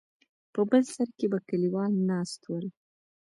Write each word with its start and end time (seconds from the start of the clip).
په 0.53 0.61
بل 0.69 0.83
سر 0.95 1.09
کې 1.17 1.25
به 1.31 1.39
کليوال 1.49 1.91
ناست 2.09 2.41
ول. 2.45 2.65